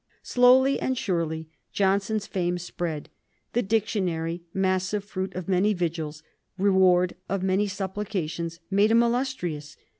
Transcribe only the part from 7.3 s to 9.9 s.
many supplications, made him illustrious.